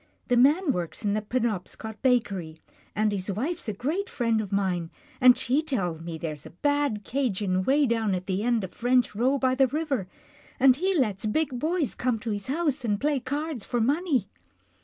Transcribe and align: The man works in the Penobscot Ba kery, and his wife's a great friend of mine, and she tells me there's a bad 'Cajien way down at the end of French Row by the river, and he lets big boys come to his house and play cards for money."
The 0.29 0.35
man 0.35 0.71
works 0.71 1.05
in 1.05 1.13
the 1.13 1.21
Penobscot 1.21 2.01
Ba 2.01 2.19
kery, 2.19 2.59
and 2.95 3.11
his 3.11 3.31
wife's 3.31 3.67
a 3.69 3.73
great 3.73 4.09
friend 4.09 4.41
of 4.41 4.51
mine, 4.51 4.89
and 5.21 5.37
she 5.37 5.61
tells 5.61 6.01
me 6.01 6.17
there's 6.17 6.47
a 6.47 6.57
bad 6.63 7.05
'Cajien 7.05 7.63
way 7.67 7.85
down 7.85 8.15
at 8.15 8.25
the 8.25 8.41
end 8.41 8.63
of 8.63 8.73
French 8.73 9.13
Row 9.15 9.37
by 9.37 9.53
the 9.53 9.67
river, 9.67 10.07
and 10.59 10.75
he 10.77 10.95
lets 10.95 11.27
big 11.27 11.59
boys 11.59 11.93
come 11.93 12.17
to 12.17 12.31
his 12.31 12.47
house 12.47 12.83
and 12.83 12.99
play 12.99 13.19
cards 13.19 13.63
for 13.63 13.79
money." 13.79 14.27